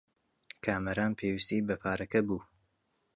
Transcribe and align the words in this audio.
کامەران 0.63 1.11
پێویستیی 1.19 1.65
بە 1.67 1.75
پارەکە 1.83 2.21
بوو. 2.27 2.41